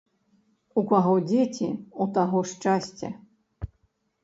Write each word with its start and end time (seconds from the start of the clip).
У 0.81 0.83
каго 0.91 1.11
дзеці, 1.29 1.67
у 2.07 2.09
таго 2.17 2.39
шчасце 2.55 3.07